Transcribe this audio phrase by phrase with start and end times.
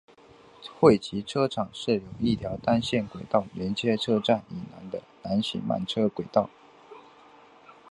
[0.79, 6.49] 汇集车厂设有一条单线轨道连接车站以南的南行慢车轨道。